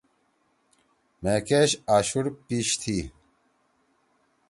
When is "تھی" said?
2.81-2.97